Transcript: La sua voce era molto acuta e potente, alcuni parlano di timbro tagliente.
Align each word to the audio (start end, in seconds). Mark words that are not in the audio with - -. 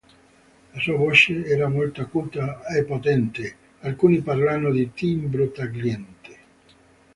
La 0.73 0.79
sua 0.79 0.97
voce 0.97 1.45
era 1.45 1.69
molto 1.69 2.01
acuta 2.01 2.65
e 2.65 2.83
potente, 2.85 3.55
alcuni 3.81 4.21
parlano 4.23 4.71
di 4.71 4.91
timbro 4.93 5.51
tagliente. 5.51 6.37